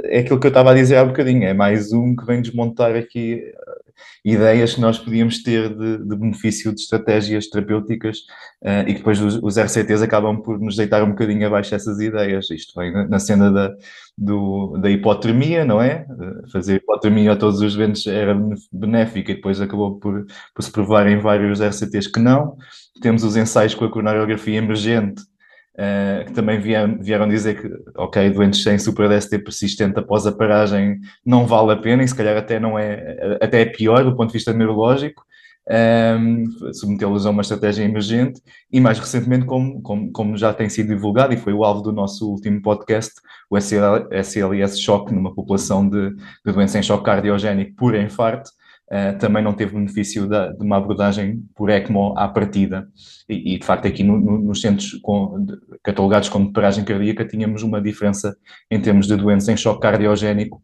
eh, 0.04 0.18
é 0.18 0.20
aquilo 0.20 0.38
que 0.38 0.46
eu 0.46 0.50
estava 0.50 0.70
a 0.70 0.74
dizer 0.74 0.96
há 0.96 1.04
bocadinho, 1.04 1.44
é 1.44 1.52
mais 1.52 1.92
um 1.92 2.14
que 2.14 2.24
vem 2.24 2.40
desmontar 2.40 2.94
aqui 2.94 3.42
ideias 4.24 4.74
que 4.74 4.80
nós 4.80 4.98
podíamos 4.98 5.42
ter 5.42 5.74
de, 5.74 5.98
de 5.98 6.16
benefício 6.16 6.74
de 6.74 6.80
estratégias 6.80 7.48
terapêuticas 7.48 8.18
uh, 8.62 8.82
e 8.86 8.92
que 8.92 8.98
depois 8.98 9.20
os, 9.20 9.36
os, 9.42 9.58
RCTs 9.58 10.02
acabam 10.02 10.42
por 10.42 10.58
nos 10.60 10.76
deitar 10.76 11.02
um 11.02 11.10
bocadinho 11.10 11.46
abaixo 11.46 11.74
essas 11.74 11.98
ideias. 12.00 12.50
Isto 12.50 12.78
vem 12.78 12.92
na, 12.92 13.08
na 13.08 13.18
cena 13.18 13.50
da, 13.50 13.74
do, 14.16 14.76
da 14.78 14.90
hipotermia, 14.90 15.64
não 15.64 15.80
é? 15.80 16.06
Uh, 16.10 16.50
fazer 16.50 16.76
hipotermia 16.76 17.32
a 17.32 17.36
todos 17.36 17.60
os 17.60 17.74
ventos 17.74 18.06
era 18.06 18.38
benéfica 18.72 19.32
e 19.32 19.36
depois 19.36 19.60
acabou 19.60 19.98
por, 19.98 20.26
por 20.54 20.62
se 20.62 20.70
provar 20.70 21.06
em 21.06 21.18
vários 21.18 21.60
RCTs 21.60 22.08
que 22.08 22.20
não. 22.20 22.56
Temos 23.00 23.24
os 23.24 23.36
ensaios 23.36 23.74
com 23.74 23.84
a 23.84 23.90
coronariografia 23.90 24.58
emergente, 24.58 25.22
Uh, 25.72 26.26
que 26.26 26.32
também 26.32 26.60
vieram, 26.60 26.98
vieram, 27.00 27.28
dizer 27.28 27.60
que, 27.60 27.70
ok, 27.96 28.28
doentes 28.30 28.62
sem 28.62 28.76
super 28.76 29.08
DST 29.08 29.38
persistente 29.38 29.98
após 29.98 30.26
a 30.26 30.32
paragem 30.32 31.00
não 31.24 31.46
vale 31.46 31.72
a 31.72 31.76
pena 31.76 32.02
e 32.02 32.08
se 32.08 32.14
calhar 32.14 32.36
até 32.36 32.58
não 32.58 32.78
é, 32.78 33.38
até 33.40 33.62
é 33.62 33.64
pior 33.64 34.04
do 34.04 34.14
ponto 34.14 34.28
de 34.28 34.34
vista 34.34 34.52
neurológico, 34.52 35.24
um, 35.68 35.72
ehm, 35.72 36.72
submetê-los 36.72 37.24
a 37.24 37.30
uma 37.30 37.42
estratégia 37.42 37.84
emergente 37.84 38.42
e 38.70 38.80
mais 38.80 38.98
recentemente, 38.98 39.46
como, 39.46 39.80
como, 39.80 40.10
como, 40.10 40.36
já 40.36 40.52
tem 40.52 40.68
sido 40.68 40.88
divulgado 40.88 41.32
e 41.32 41.36
foi 41.36 41.52
o 41.52 41.64
alvo 41.64 41.82
do 41.82 41.92
nosso 41.92 42.28
último 42.28 42.60
podcast, 42.60 43.14
o 43.48 43.56
SLS 43.56 44.80
choque 44.80 45.14
numa 45.14 45.34
população 45.34 45.88
de, 45.88 46.10
de 46.10 46.52
doença 46.52 46.78
em 46.78 46.82
choque 46.82 47.04
cardiogénico 47.04 47.74
por 47.76 47.94
infarto, 47.94 48.50
uh, 48.92 49.18
também 49.18 49.42
não 49.42 49.52
teve 49.52 49.74
benefício 49.74 50.26
da, 50.26 50.48
de 50.52 50.62
uma 50.62 50.76
abordagem 50.76 51.42
por 51.54 51.70
ECMO 51.70 52.14
à 52.18 52.28
partida. 52.28 52.88
E, 53.28 53.54
e 53.54 53.58
de 53.58 53.64
facto, 53.64 53.86
aqui 53.86 54.02
no, 54.02 54.18
no, 54.18 54.38
nos 54.38 54.60
centros 54.60 54.94
com, 55.02 55.44
de, 55.44 55.56
catalogados 55.82 56.28
como 56.28 56.52
paragem 56.52 56.84
cardíaca, 56.84 57.26
tínhamos 57.26 57.62
uma 57.62 57.80
diferença 57.80 58.36
em 58.70 58.80
termos 58.80 59.06
de 59.06 59.16
doenças 59.16 59.48
em 59.48 59.56
choque 59.56 59.80
cardiogénico 59.80 60.62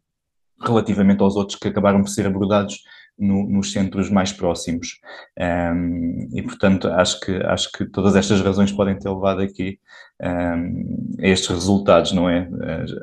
relativamente 0.60 1.22
aos 1.22 1.36
outros 1.36 1.58
que 1.58 1.68
acabaram 1.68 2.00
por 2.00 2.08
ser 2.08 2.26
abordados 2.26 2.78
no, 3.18 3.48
nos 3.48 3.72
centros 3.72 4.10
mais 4.10 4.32
próximos. 4.32 5.00
Um, 5.38 6.28
e, 6.32 6.42
portanto, 6.42 6.88
acho 6.88 7.20
que, 7.20 7.32
acho 7.32 7.72
que 7.72 7.86
todas 7.86 8.14
estas 8.16 8.40
razões 8.40 8.72
podem 8.72 8.98
ter 8.98 9.08
levado 9.08 9.40
aqui 9.40 9.78
um, 10.22 11.16
a 11.20 11.26
estes 11.26 11.48
resultados, 11.48 12.12
não 12.12 12.28
é? 12.28 12.48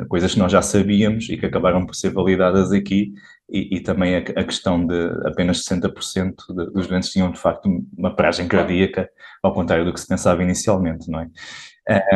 Coisas 0.07 0.33
que 0.33 0.39
nós 0.39 0.51
já 0.51 0.61
sabíamos 0.61 1.29
e 1.29 1.37
que 1.37 1.45
acabaram 1.45 1.85
por 1.85 1.95
ser 1.95 2.11
validadas 2.11 2.71
aqui 2.71 3.13
e, 3.49 3.77
e, 3.77 3.79
também 3.81 4.15
a, 4.15 4.19
a, 4.19 4.43
questão 4.43 4.85
de 4.85 4.95
apenas 5.25 5.63
60% 5.63 6.33
de, 6.49 6.71
dos 6.71 6.87
doentes 6.87 7.11
tinham 7.11 7.31
de 7.31 7.39
facto 7.39 7.69
uma 7.97 8.15
paragem 8.15 8.47
cardíaca, 8.47 9.09
ao 9.41 9.53
contrário 9.53 9.85
do 9.85 9.93
que 9.93 9.99
se 9.99 10.07
pensava 10.07 10.41
inicialmente, 10.41 11.09
não 11.09 11.19
é? 11.19 11.29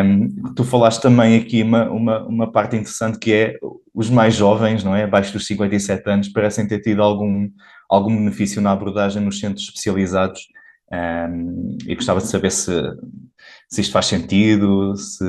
Um, 0.01 0.53
tu 0.55 0.63
falaste 0.63 1.01
também 1.01 1.38
aqui 1.38 1.62
uma, 1.62 1.89
uma, 1.89 2.25
uma, 2.25 2.51
parte 2.51 2.77
interessante 2.77 3.19
que 3.19 3.34
é 3.34 3.57
os 3.93 4.10
mais 4.10 4.34
jovens, 4.34 4.81
não 4.81 4.96
é? 4.96 5.03
Abaixo 5.03 5.34
dos 5.34 5.46
57 5.46 6.10
anos, 6.10 6.29
parecem 6.29 6.65
ter 6.65 6.79
tido 6.79 7.03
algum, 7.03 7.50
algum 7.89 8.15
benefício 8.15 8.62
na 8.62 8.72
abordagem 8.72 9.22
nos 9.22 9.39
centros 9.39 9.65
especializados 9.65 10.48
um, 10.89 11.77
e 11.86 11.96
gostava 11.96 12.22
de 12.22 12.27
saber 12.27 12.51
se, 12.51 12.72
se 13.69 13.81
isto 13.81 13.91
faz 13.91 14.05
sentido, 14.05 14.96
se 14.96 15.25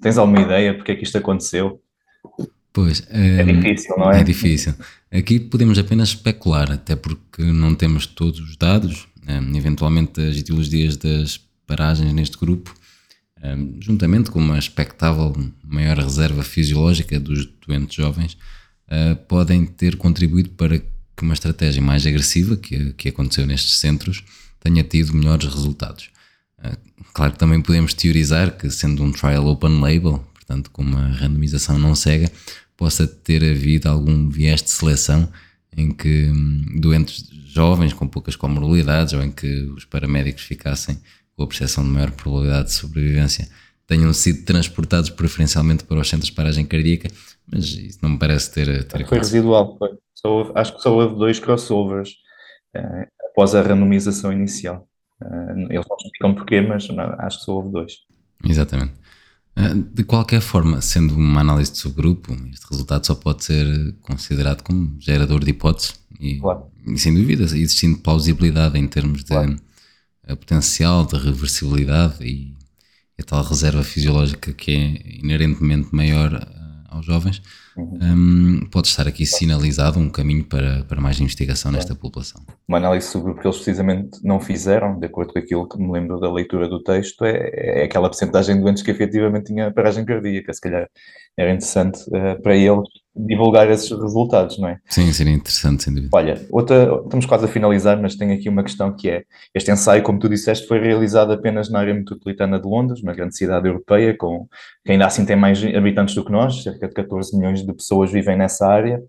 tens 0.00 0.18
alguma 0.18 0.40
ideia 0.40 0.72
porque 0.74 0.92
é 0.92 0.96
que 0.96 1.02
isto 1.02 1.18
aconteceu. 1.18 1.82
Pois, 2.72 3.02
é, 3.10 3.40
é 3.40 3.44
difícil, 3.44 3.94
não 3.98 4.12
é? 4.12 4.20
É 4.20 4.24
difícil. 4.24 4.74
Aqui 5.10 5.40
podemos 5.40 5.76
apenas 5.78 6.10
especular, 6.10 6.70
até 6.70 6.94
porque 6.94 7.42
não 7.42 7.74
temos 7.74 8.06
todos 8.06 8.40
os 8.40 8.56
dados. 8.56 9.08
Um, 9.28 9.56
eventualmente, 9.56 10.20
as 10.20 10.36
etiologias 10.36 10.96
das 10.96 11.40
paragens 11.66 12.12
neste 12.12 12.38
grupo, 12.38 12.74
um, 13.42 13.76
juntamente 13.80 14.30
com 14.30 14.38
uma 14.38 14.58
expectável 14.58 15.34
maior 15.64 15.98
reserva 15.98 16.42
fisiológica 16.42 17.18
dos 17.18 17.46
doentes 17.66 17.96
jovens, 17.96 18.36
uh, 18.86 19.16
podem 19.26 19.66
ter 19.66 19.96
contribuído 19.96 20.50
para 20.50 20.78
que 20.78 21.22
uma 21.22 21.34
estratégia 21.34 21.82
mais 21.82 22.06
agressiva, 22.06 22.56
que, 22.56 22.92
que 22.92 23.08
aconteceu 23.08 23.46
nestes 23.46 23.80
centros, 23.80 24.22
tenha 24.60 24.84
tido 24.84 25.12
melhores 25.12 25.52
resultados. 25.52 26.08
Uh, 26.58 26.76
claro 27.12 27.32
que 27.32 27.38
também 27.38 27.60
podemos 27.60 27.94
teorizar 27.94 28.56
que, 28.56 28.70
sendo 28.70 29.02
um 29.02 29.10
trial 29.10 29.46
open 29.46 29.80
label, 29.80 30.24
portanto, 30.50 30.70
com 30.72 30.82
uma 30.82 31.06
randomização 31.06 31.78
não 31.78 31.94
cega, 31.94 32.28
possa 32.76 33.06
ter 33.06 33.42
havido 33.44 33.88
algum 33.88 34.28
viés 34.28 34.60
de 34.60 34.70
seleção 34.70 35.28
em 35.76 35.92
que 35.92 36.28
hum, 36.28 36.80
doentes 36.80 37.28
jovens 37.46 37.92
com 37.92 38.08
poucas 38.08 38.34
comorbilidades 38.34 39.12
ou 39.12 39.22
em 39.22 39.30
que 39.30 39.46
os 39.76 39.84
paramédicos 39.84 40.42
ficassem 40.42 40.98
com 41.36 41.44
a 41.44 41.46
percepção 41.46 41.84
de 41.84 41.90
maior 41.90 42.10
probabilidade 42.10 42.68
de 42.68 42.74
sobrevivência 42.74 43.48
tenham 43.86 44.12
sido 44.12 44.44
transportados 44.44 45.10
preferencialmente 45.10 45.84
para 45.84 46.00
os 46.00 46.08
centros 46.08 46.30
de 46.30 46.34
paragem 46.34 46.64
cardíaca, 46.64 47.08
mas 47.46 47.66
isso 47.66 47.98
não 48.02 48.10
me 48.10 48.18
parece 48.18 48.52
ter, 48.52 48.84
ter 48.84 49.06
Foi 49.06 49.18
residual, 49.18 49.76
foi. 49.78 49.90
Só, 50.14 50.52
acho 50.54 50.76
que 50.76 50.82
só 50.82 50.94
houve 50.94 51.16
dois 51.16 51.38
crossovers 51.38 52.10
uh, 52.76 53.06
após 53.30 53.54
a 53.54 53.62
randomização 53.62 54.32
inicial. 54.32 54.86
Uh, 55.20 55.66
eles 55.70 55.86
não 55.88 55.96
explicam 55.96 56.34
porquê, 56.34 56.60
mas 56.60 56.88
não, 56.88 57.04
acho 57.18 57.38
que 57.38 57.44
só 57.44 57.52
houve 57.54 57.70
dois. 57.70 57.94
Exatamente. 58.44 58.99
Ah, 59.56 59.74
de 59.74 60.04
qualquer 60.04 60.40
forma, 60.40 60.80
sendo 60.80 61.14
uma 61.14 61.40
análise 61.40 61.72
de 61.72 61.78
subgrupo, 61.78 62.32
este 62.52 62.66
resultado 62.70 63.06
só 63.06 63.14
pode 63.14 63.44
ser 63.44 63.94
considerado 64.00 64.62
como 64.62 64.96
gerador 64.98 65.44
de 65.44 65.50
hipóteses 65.50 65.94
e, 66.18 66.36
claro. 66.38 66.66
e 66.86 66.98
sem 66.98 67.14
dúvida, 67.14 67.44
existindo 67.44 67.98
plausibilidade 67.98 68.78
em 68.78 68.86
termos 68.86 69.18
de 69.24 69.26
claro. 69.26 69.56
potencial, 70.38 71.04
de 71.04 71.16
reversibilidade 71.16 72.24
e 72.24 72.56
a 73.18 73.24
tal 73.24 73.44
reserva 73.44 73.82
fisiológica 73.82 74.52
que 74.52 74.70
é 74.70 75.18
inerentemente 75.18 75.94
maior 75.94 76.32
aos 76.90 77.06
jovens, 77.06 77.42
Uhum. 77.76 77.98
Um, 78.02 78.68
pode 78.70 78.88
estar 78.88 79.06
aqui 79.06 79.24
sinalizado 79.24 79.98
um 79.98 80.10
caminho 80.10 80.44
para, 80.44 80.84
para 80.84 81.00
mais 81.00 81.20
investigação 81.20 81.70
nesta 81.70 81.94
população. 81.94 82.42
Uma 82.68 82.78
análise 82.78 83.06
sobre 83.06 83.32
o 83.32 83.34
que 83.34 83.46
eles 83.46 83.56
precisamente 83.56 84.18
não 84.22 84.40
fizeram, 84.40 84.98
de 84.98 85.06
acordo 85.06 85.32
com 85.32 85.38
aquilo 85.38 85.68
que 85.68 85.78
me 85.78 85.90
lembro 85.90 86.18
da 86.18 86.30
leitura 86.32 86.68
do 86.68 86.82
texto, 86.82 87.24
é, 87.24 87.80
é 87.80 87.84
aquela 87.84 88.08
porcentagem 88.08 88.56
de 88.56 88.62
doentes 88.62 88.82
que 88.82 88.90
efetivamente 88.90 89.46
tinha 89.46 89.72
paragem 89.72 90.04
cardíaca. 90.04 90.52
Se 90.52 90.60
calhar 90.60 90.88
era 91.36 91.50
interessante 91.50 92.00
uh, 92.08 92.40
para 92.42 92.56
eles 92.56 92.88
divulgar 93.14 93.68
esses 93.70 93.90
resultados, 93.90 94.58
não 94.58 94.68
é? 94.68 94.78
Sim, 94.86 95.12
seria 95.12 95.32
interessante, 95.32 95.82
sem 95.82 95.92
dúvida. 95.92 96.16
Olha, 96.16 96.40
outra, 96.50 97.00
estamos 97.04 97.26
quase 97.26 97.44
a 97.44 97.48
finalizar, 97.48 98.00
mas 98.00 98.14
tenho 98.14 98.32
aqui 98.32 98.48
uma 98.48 98.62
questão 98.62 98.94
que 98.94 99.10
é, 99.10 99.24
este 99.54 99.70
ensaio, 99.70 100.02
como 100.02 100.18
tu 100.18 100.28
disseste, 100.28 100.66
foi 100.66 100.78
realizado 100.78 101.32
apenas 101.32 101.70
na 101.70 101.80
área 101.80 101.92
metropolitana 101.94 102.60
de 102.60 102.68
Londres, 102.68 103.02
uma 103.02 103.12
grande 103.12 103.36
cidade 103.36 103.66
europeia, 103.66 104.16
com, 104.16 104.46
que 104.84 104.92
ainda 104.92 105.06
assim 105.06 105.24
tem 105.24 105.36
mais 105.36 105.62
habitantes 105.64 106.14
do 106.14 106.24
que 106.24 106.32
nós, 106.32 106.62
cerca 106.62 106.86
de 106.88 106.94
14 106.94 107.36
milhões 107.36 107.64
de 107.64 107.72
pessoas 107.72 108.12
vivem 108.12 108.36
nessa 108.36 108.66
área. 108.66 109.02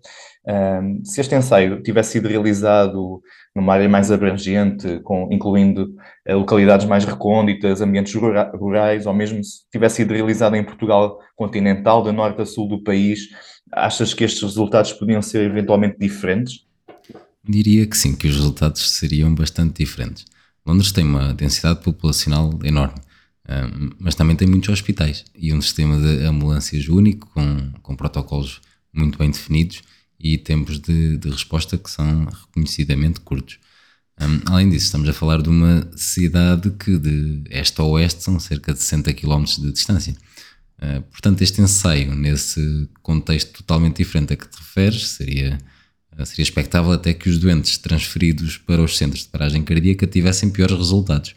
Um, 0.44 1.04
se 1.04 1.20
este 1.20 1.36
ensaio 1.36 1.80
tivesse 1.82 2.12
sido 2.12 2.26
realizado 2.26 3.22
numa 3.54 3.74
área 3.74 3.88
mais 3.88 4.10
abrangente, 4.10 4.98
com, 5.04 5.28
incluindo 5.30 5.94
uh, 6.28 6.36
localidades 6.36 6.84
mais 6.86 7.04
recônditas, 7.04 7.80
ambientes 7.80 8.12
rura 8.14 8.50
rurais, 8.52 9.06
ou 9.06 9.14
mesmo 9.14 9.42
se 9.44 9.70
tivesse 9.70 9.96
sido 9.96 10.12
realizado 10.12 10.56
em 10.56 10.64
Portugal 10.64 11.18
continental, 11.36 12.02
de 12.02 12.10
norte 12.10 12.42
a 12.42 12.46
sul 12.46 12.68
do 12.68 12.82
país, 12.82 13.28
achas 13.72 14.12
que 14.12 14.24
estes 14.24 14.42
resultados 14.42 14.92
podiam 14.92 15.22
ser 15.22 15.50
eventualmente 15.50 15.96
diferentes? 15.98 16.64
Diria 17.42 17.86
que 17.86 17.96
sim, 17.96 18.14
que 18.14 18.28
os 18.28 18.36
resultados 18.36 18.90
seriam 18.90 19.34
bastante 19.34 19.82
diferentes. 19.82 20.24
Londres 20.64 20.92
tem 20.92 21.04
uma 21.04 21.34
densidade 21.34 21.80
populacional 21.82 22.56
enorme, 22.62 23.00
mas 23.98 24.14
também 24.14 24.36
tem 24.36 24.46
muitos 24.46 24.68
hospitais 24.68 25.24
e 25.34 25.52
um 25.52 25.60
sistema 25.60 25.98
de 26.00 26.24
ambulâncias 26.24 26.86
único, 26.88 27.28
com, 27.30 27.72
com 27.82 27.96
protocolos 27.96 28.60
muito 28.92 29.18
bem 29.18 29.30
definidos 29.30 29.82
e 30.20 30.38
tempos 30.38 30.78
de, 30.78 31.16
de 31.16 31.30
resposta 31.30 31.76
que 31.76 31.90
são 31.90 32.26
reconhecidamente 32.26 33.20
curtos. 33.20 33.58
Além 34.46 34.68
disso, 34.68 34.86
estamos 34.86 35.08
a 35.08 35.12
falar 35.12 35.42
de 35.42 35.48
uma 35.48 35.90
cidade 35.96 36.70
que 36.70 36.96
de 36.96 37.42
este 37.50 37.80
a 37.80 37.84
oeste 37.84 38.22
são 38.22 38.38
cerca 38.38 38.72
de 38.72 38.78
60 38.78 39.12
km 39.14 39.44
de 39.44 39.72
distância. 39.72 40.14
Uh, 40.82 41.00
portanto, 41.02 41.42
este 41.42 41.60
ensaio, 41.60 42.12
nesse 42.12 42.88
contexto 43.02 43.52
totalmente 43.58 43.98
diferente 43.98 44.32
a 44.32 44.36
que 44.36 44.48
te 44.48 44.56
referes, 44.58 45.08
seria, 45.10 45.56
uh, 46.18 46.26
seria 46.26 46.42
expectável 46.42 46.90
até 46.90 47.14
que 47.14 47.28
os 47.28 47.38
doentes 47.38 47.78
transferidos 47.78 48.58
para 48.58 48.82
os 48.82 48.96
centros 48.98 49.22
de 49.22 49.28
paragem 49.28 49.62
cardíaca 49.62 50.06
tivessem 50.06 50.50
piores 50.50 50.76
resultados. 50.76 51.34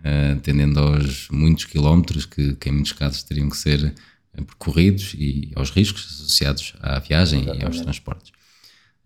uh, 0.00 0.40
tendendo 0.40 0.78
aos 0.78 1.28
muitos 1.30 1.64
quilómetros 1.66 2.24
que, 2.24 2.54
que, 2.54 2.68
em 2.68 2.72
muitos 2.72 2.92
casos 2.92 3.22
teriam 3.24 3.50
que 3.50 3.56
ser 3.56 3.94
percorridos 4.32 5.14
e 5.18 5.50
aos 5.54 5.70
riscos 5.70 6.06
associados 6.06 6.74
à 6.80 6.98
viagem 6.98 7.40
Exatamente. 7.40 7.62
e 7.62 7.66
aos 7.66 7.80
transportes. 7.80 8.32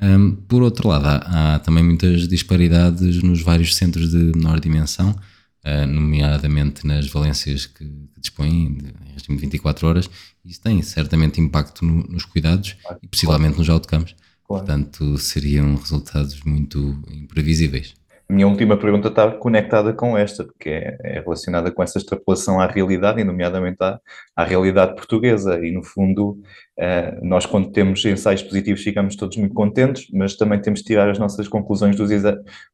Um, 0.00 0.32
por 0.32 0.62
outro 0.62 0.88
lado, 0.88 1.06
há, 1.06 1.54
há, 1.54 1.58
também 1.60 1.84
muitas 1.84 2.26
disparidades 2.26 3.22
nos 3.22 3.40
vários 3.40 3.74
centros 3.74 4.10
de 4.10 4.18
menor 4.36 4.58
dimensão, 4.58 5.16
uh, 5.64 5.86
nomeadamente 5.86 6.86
nas 6.86 7.08
valências 7.08 7.66
que, 7.66 7.84
que 7.84 8.20
dispõem 8.20 8.74
de 8.74 8.92
regime 9.14 9.36
de 9.36 9.42
24 9.42 9.86
horas. 9.86 10.10
Isso 10.44 10.60
tem 10.60 10.80
certamente 10.82 11.40
impacto 11.40 11.84
no, 11.84 12.02
nos 12.04 12.24
cuidados 12.24 12.74
claro. 12.82 12.98
e 13.02 13.08
possivelmente 13.08 13.58
nos 13.58 13.68
autocampos. 13.68 14.14
Claro. 14.46 14.66
Portanto, 14.66 15.16
seriam 15.18 15.74
resultados 15.76 16.42
muito 16.42 17.02
imprevisíveis. 17.10 17.94
Minha 18.32 18.48
última 18.48 18.78
pergunta 18.78 19.08
está 19.08 19.30
conectada 19.30 19.92
com 19.92 20.16
esta, 20.16 20.42
porque 20.42 20.70
é, 20.70 20.96
é 21.04 21.20
relacionada 21.20 21.70
com 21.70 21.82
essa 21.82 21.98
extrapolação 21.98 22.58
à 22.58 22.66
realidade, 22.66 23.20
e 23.20 23.24
nomeadamente 23.24 23.76
à, 23.82 24.00
à 24.34 24.42
realidade 24.42 24.94
portuguesa. 24.94 25.60
E, 25.62 25.70
no 25.70 25.82
fundo, 25.82 26.38
eh, 26.78 27.18
nós, 27.20 27.44
quando 27.44 27.70
temos 27.70 28.02
ensaios 28.06 28.42
positivos, 28.42 28.82
ficamos 28.82 29.16
todos 29.16 29.36
muito 29.36 29.54
contentes, 29.54 30.06
mas 30.10 30.34
também 30.34 30.58
temos 30.62 30.80
de 30.80 30.86
tirar 30.86 31.10
as 31.10 31.18
nossas 31.18 31.46
conclusões 31.46 31.94
dos, 31.94 32.08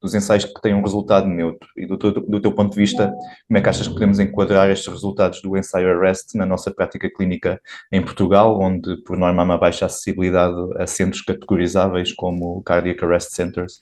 dos 0.01 0.15
ensaios 0.15 0.45
que 0.45 0.61
têm 0.63 0.75
um 0.75 0.81
resultado 0.81 1.27
neutro. 1.27 1.69
E, 1.77 1.87
do, 1.87 1.97
do 1.97 2.41
teu 2.41 2.53
ponto 2.53 2.75
de 2.75 2.79
vista, 2.79 3.13
como 3.49 3.59
é 3.59 3.61
que 3.61 3.69
achas 3.69 3.89
que 3.89 3.95
podemos 3.95 4.21
enquadrar 4.21 4.71
estes 4.71 4.87
resultados 4.87 5.43
do 5.43 5.57
ensaio 5.57 5.89
ARREST 5.89 6.37
na 6.37 6.47
nossa 6.47 6.71
prática 6.71 7.11
clínica 7.11 7.61
em 7.91 8.01
Portugal, 8.01 8.61
onde, 8.61 8.97
por 8.99 9.17
norma, 9.17 9.43
há 9.43 9.45
uma 9.45 9.59
baixa 9.59 9.87
acessibilidade 9.87 10.55
a 10.77 10.87
centros 10.87 11.21
categorizáveis 11.21 12.13
como 12.13 12.63
Cardiac 12.63 13.05
Arrest 13.05 13.33
Centers? 13.33 13.81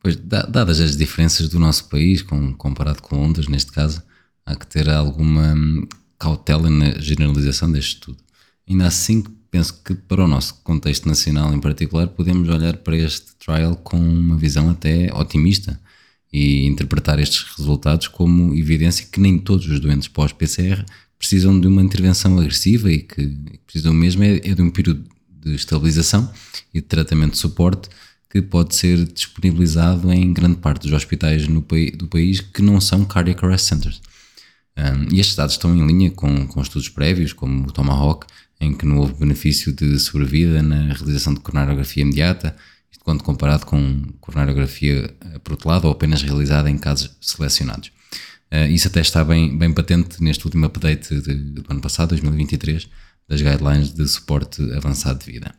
Pois, 0.00 0.16
dadas 0.16 0.80
as 0.80 0.96
diferenças 0.96 1.48
do 1.48 1.58
nosso 1.58 1.88
país, 1.88 2.22
com, 2.22 2.54
comparado 2.54 3.02
com 3.02 3.16
Londres, 3.16 3.48
neste 3.48 3.72
caso, 3.72 4.02
há 4.46 4.54
que 4.54 4.66
ter 4.66 4.88
alguma 4.88 5.54
hum, 5.54 5.86
cautela 6.18 6.70
na 6.70 6.98
generalização 6.98 7.70
deste 7.70 7.94
estudo. 7.94 8.18
Ainda 8.68 8.86
assim, 8.86 9.24
penso 9.50 9.82
que 9.82 9.94
para 9.94 10.24
o 10.24 10.28
nosso 10.28 10.54
contexto 10.62 11.08
nacional 11.08 11.52
em 11.52 11.60
particular, 11.60 12.08
podemos 12.08 12.48
olhar 12.48 12.76
para 12.78 12.96
este 12.96 13.34
trial 13.36 13.76
com 13.76 13.98
uma 13.98 14.36
visão 14.36 14.70
até 14.70 15.12
otimista 15.14 15.80
e 16.32 16.66
interpretar 16.66 17.18
estes 17.18 17.42
resultados 17.56 18.08
como 18.08 18.54
evidência 18.54 19.06
que 19.10 19.20
nem 19.20 19.38
todos 19.38 19.66
os 19.66 19.80
doentes 19.80 20.08
pós-PCR 20.08 20.84
precisam 21.18 21.58
de 21.58 21.66
uma 21.66 21.82
intervenção 21.82 22.38
agressiva 22.38 22.92
e 22.92 22.98
que 22.98 23.26
precisam 23.66 23.92
mesmo 23.92 24.22
é, 24.22 24.36
é 24.36 24.54
de 24.54 24.62
um 24.62 24.70
período 24.70 25.04
de 25.28 25.54
estabilização 25.54 26.30
e 26.72 26.80
de 26.80 26.86
tratamento 26.86 27.32
de 27.32 27.38
suporte 27.38 27.88
que 28.30 28.42
pode 28.42 28.74
ser 28.74 29.04
disponibilizado 29.06 30.12
em 30.12 30.32
grande 30.32 30.56
parte 30.56 30.82
dos 30.82 30.92
hospitais 30.92 31.48
no, 31.48 31.60
do 31.60 32.08
país 32.08 32.40
que 32.40 32.60
não 32.60 32.80
são 32.80 33.04
cardiac 33.04 33.44
arrest 33.44 33.66
centers. 33.66 34.00
Um, 34.76 35.14
e 35.14 35.20
estes 35.20 35.34
dados 35.34 35.54
estão 35.54 35.74
em 35.74 35.86
linha 35.86 36.10
com, 36.10 36.46
com 36.46 36.60
estudos 36.60 36.88
prévios, 36.88 37.32
como 37.32 37.66
o 37.66 37.72
Tomahawk, 37.72 38.26
em 38.60 38.74
que 38.74 38.86
não 38.86 38.98
houve 38.98 39.14
benefício 39.14 39.72
de 39.72 39.98
sobrevida 39.98 40.62
na 40.62 40.92
realização 40.92 41.34
de 41.34 41.40
coronariografia 41.40 42.02
imediata, 42.02 42.54
quando 43.00 43.22
comparado 43.22 43.64
com 43.64 44.02
coronariografia 44.20 45.16
protelada 45.42 45.86
ou 45.86 45.92
apenas 45.92 46.22
realizada 46.22 46.68
em 46.68 46.76
casos 46.76 47.16
selecionados. 47.20 47.90
Uh, 48.52 48.70
isso 48.70 48.88
até 48.88 49.00
está 49.00 49.24
bem, 49.24 49.56
bem 49.56 49.72
patente 49.72 50.22
neste 50.22 50.44
último 50.44 50.66
update 50.66 51.20
de, 51.20 51.34
do 51.34 51.64
ano 51.68 51.80
passado, 51.80 52.10
2023, 52.10 52.88
das 53.26 53.40
guidelines 53.40 53.92
de 53.92 54.06
suporte 54.06 54.62
avançado 54.72 55.20
de 55.20 55.32
vida. 55.32 55.54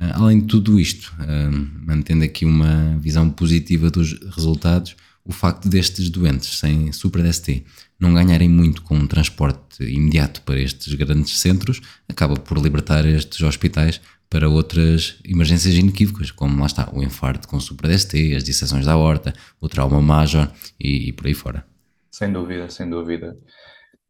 Ah, 0.00 0.22
além 0.22 0.40
de 0.40 0.46
tudo 0.46 0.80
isto, 0.80 1.14
ah, 1.18 1.50
mantendo 1.84 2.24
aqui 2.24 2.46
uma 2.46 2.98
visão 2.98 3.30
positiva 3.30 3.90
dos 3.90 4.18
resultados, 4.34 4.96
o 5.22 5.32
facto 5.32 5.68
destes 5.68 6.08
doentes 6.08 6.58
sem 6.58 6.90
super-DST 6.90 7.64
não 8.00 8.14
ganharem 8.14 8.48
muito 8.48 8.82
com 8.82 8.96
um 8.96 9.06
transporte 9.06 9.84
imediato 9.84 10.40
para 10.42 10.58
estes 10.58 10.94
grandes 10.94 11.38
centros 11.38 11.80
acaba 12.08 12.34
por 12.34 12.58
libertar 12.58 13.04
estes 13.04 13.42
hospitais 13.42 14.00
para 14.30 14.48
outras 14.48 15.18
emergências 15.24 15.74
inequívocas, 15.74 16.30
como 16.30 16.60
lá 16.60 16.66
está 16.66 16.88
o 16.92 17.02
infarto 17.02 17.48
com 17.48 17.58
super-DST, 17.58 18.36
as 18.36 18.44
disseções 18.44 18.86
da 18.86 18.92
aorta, 18.92 19.34
o 19.60 19.68
trauma 19.68 20.00
major 20.00 20.48
e, 20.78 21.08
e, 21.08 21.12
por 21.12 21.26
aí 21.26 21.34
fora. 21.34 21.66
Sem 22.10 22.32
dúvida, 22.32 22.70
sem 22.70 22.88
dúvida. 22.88 23.36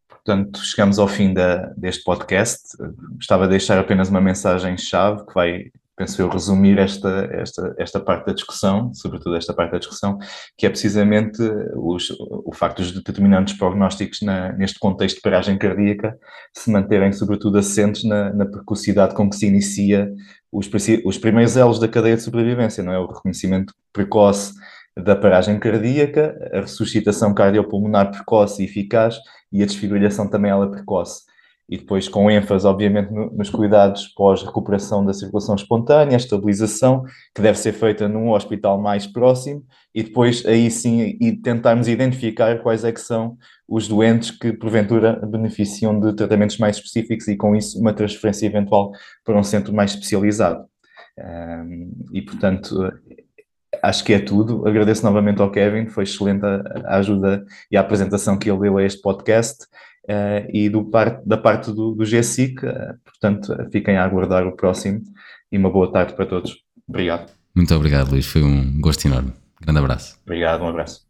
Portanto, 0.09 0.61
chegamos 0.62 0.98
ao 0.98 1.09
fim 1.09 1.33
da, 1.33 1.72
deste 1.76 2.05
podcast. 2.05 2.76
Gostava 3.14 3.44
de 3.44 3.53
deixar 3.53 3.79
apenas 3.79 4.11
uma 4.11 4.20
mensagem-chave 4.20 5.24
que 5.24 5.35
vai 5.35 5.70
penso 6.00 6.22
eu, 6.22 6.30
resumir 6.30 6.78
esta, 6.78 7.28
esta, 7.30 7.74
esta 7.76 8.00
parte 8.00 8.24
da 8.24 8.32
discussão, 8.32 8.90
sobretudo 8.94 9.36
esta 9.36 9.52
parte 9.52 9.72
da 9.72 9.78
discussão, 9.78 10.16
que 10.56 10.64
é 10.64 10.70
precisamente 10.70 11.42
os, 11.76 12.08
o 12.18 12.54
facto 12.54 12.78
dos 12.78 12.90
determinantes 12.90 13.58
prognósticos 13.58 14.22
na, 14.22 14.50
neste 14.52 14.78
contexto 14.78 15.16
de 15.16 15.20
paragem 15.20 15.58
cardíaca 15.58 16.16
se 16.56 16.70
manterem, 16.70 17.12
sobretudo, 17.12 17.58
assentes 17.58 18.02
na, 18.04 18.32
na 18.32 18.46
precocidade 18.46 19.14
com 19.14 19.28
que 19.28 19.36
se 19.36 19.46
inicia 19.46 20.10
os, 20.50 20.70
os 21.04 21.18
primeiros 21.18 21.54
elos 21.58 21.78
da 21.78 21.86
cadeia 21.86 22.16
de 22.16 22.22
sobrevivência, 22.22 22.82
não 22.82 22.94
é? 22.94 22.98
O 22.98 23.06
reconhecimento 23.06 23.74
precoce 23.92 24.54
da 24.96 25.14
paragem 25.14 25.58
cardíaca, 25.60 26.34
a 26.50 26.62
ressuscitação 26.62 27.34
cardiopulmonar 27.34 28.10
precoce 28.10 28.62
e 28.62 28.64
eficaz 28.64 29.18
e 29.52 29.62
a 29.62 29.66
desfibrilação 29.66 30.30
também 30.30 30.50
ela 30.50 30.70
precoce 30.70 31.24
e 31.70 31.78
depois 31.78 32.09
com 32.09 32.28
ênfase, 32.28 32.66
obviamente, 32.66 33.12
no, 33.12 33.30
nos 33.30 33.48
cuidados 33.48 34.09
pós-recuperação 34.09 35.06
da 35.06 35.12
circulação 35.12 35.54
espontânea, 35.54 36.16
estabilização, 36.16 37.04
que 37.33 37.40
deve 37.40 37.56
ser 37.56 37.72
feita 37.72 38.09
num 38.09 38.33
hospital 38.33 38.80
mais 38.80 39.06
próximo, 39.06 39.64
e 39.94 40.02
depois 40.02 40.44
aí 40.44 40.68
sim 40.68 41.16
e 41.20 41.30
tentarmos 41.30 41.87
identificar 41.87 42.59
quais 42.61 42.85
é 42.85 42.90
que 42.90 43.00
são 43.00 43.38
os 43.68 43.87
doentes 43.87 44.33
que 44.33 44.52
porventura 44.52 45.14
beneficiam 45.24 45.98
de 45.98 46.12
tratamentos 46.12 46.59
mais 46.59 46.76
específicos 46.76 47.28
e 47.28 47.37
com 47.37 47.54
isso 47.54 47.78
uma 47.78 47.92
transferência 47.92 48.46
eventual 48.46 48.90
para 49.24 49.38
um 49.38 49.44
centro 49.44 49.72
mais 49.72 49.92
especializado. 49.92 50.64
Um, 51.16 51.92
e 52.12 52.22
portanto, 52.22 52.92
acho 53.83 54.04
que 54.04 54.12
é 54.12 54.18
tudo. 54.18 54.66
Agradeço 54.66 55.04
novamente 55.04 55.40
ao 55.40 55.50
Kevin, 55.50 55.88
foi 55.88 56.02
excelente 56.04 56.44
a, 56.44 56.62
a 56.87 56.96
ajuda 56.96 57.44
e 57.70 57.76
a 57.76 57.80
apresentação 57.80 58.37
que 58.37 58.50
ele 58.50 58.61
deu 58.61 58.78
a 58.78 58.83
este 58.83 59.00
podcast. 59.00 59.66
Uh, 60.11 60.51
e 60.53 60.68
do 60.68 60.83
par, 60.85 61.23
da 61.25 61.37
parte 61.37 61.70
do, 61.70 61.94
do 61.94 62.05
GSIC, 62.05 62.66
uh, 62.66 62.99
portanto, 63.05 63.55
fiquem 63.70 63.96
a 63.96 64.05
aguardar 64.05 64.44
o 64.44 64.57
próximo 64.57 65.03
e 65.53 65.57
uma 65.57 65.70
boa 65.70 65.92
tarde 65.92 66.14
para 66.14 66.27
todos. 66.27 66.57
Obrigado. 66.88 67.31
Muito 67.55 67.73
obrigado, 67.73 68.11
Luís. 68.11 68.27
Foi 68.27 68.42
um 68.42 68.81
gosto 68.81 69.07
enorme. 69.07 69.33
Grande 69.61 69.79
abraço. 69.79 70.18
Obrigado, 70.25 70.62
um 70.62 70.68
abraço. 70.68 71.10